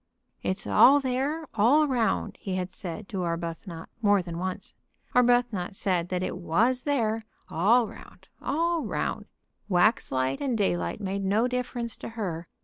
[0.41, 4.73] "It's all there all round," he had said to Arbuthnot more than once.
[5.13, 9.27] Arbuthnot said that it was there "all round, all round."
[9.69, 12.47] Waxlight and daylight made no difference to her.